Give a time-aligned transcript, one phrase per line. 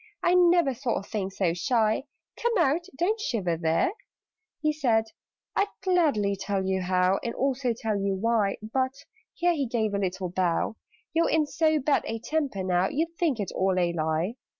[0.23, 2.05] I never saw a thing so shy.
[2.35, 2.87] Come out!
[2.97, 3.91] Don't shiver there!"
[4.59, 5.05] He said
[5.55, 8.95] "I'd gladly tell you how, And also tell you why; But"
[9.35, 10.75] (here he gave a little bow)
[11.13, 14.37] "You're in so bad a temper now, You'd think it all a lie.